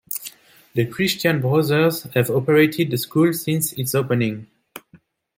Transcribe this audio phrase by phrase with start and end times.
[0.73, 4.47] The Christian Brothers have operated the school since its opening.